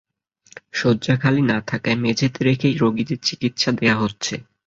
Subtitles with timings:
[0.73, 4.33] শয্যা খালি না থাকায় মেঝেতে রেখেই রোগীদের চিকিৎসা দেওয়া হচ্ছে।